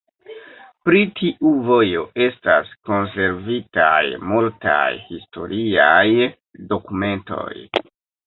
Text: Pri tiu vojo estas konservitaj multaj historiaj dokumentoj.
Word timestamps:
Pri 0.87 1.01
tiu 1.17 1.49
vojo 1.65 2.05
estas 2.27 2.71
konservitaj 2.89 4.01
multaj 4.31 4.87
historiaj 5.11 6.07
dokumentoj. 6.75 7.55